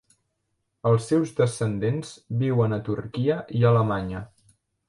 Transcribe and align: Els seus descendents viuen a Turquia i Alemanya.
Els 0.91 1.03
seus 1.11 1.33
descendents 1.41 2.15
viuen 2.41 2.75
a 2.79 2.83
Turquia 2.91 3.39
i 3.61 3.65
Alemanya. 3.75 4.25